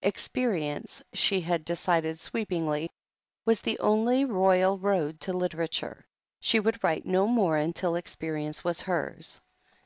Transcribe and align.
Experience, 0.00 1.02
she 1.12 1.42
had 1.42 1.66
decided 1.66 2.18
sweepingly, 2.18 2.88
was 3.44 3.60
the 3.60 3.78
only 3.78 4.24
royal 4.24 4.78
road 4.78 5.20
to 5.20 5.34
literature. 5.34 6.06
She 6.40 6.58
would 6.58 6.82
write 6.82 7.04
no 7.04 7.26
more 7.26 7.58
until 7.58 7.96
experience 7.96 8.64
was 8.64 8.80
hers. 8.80 9.38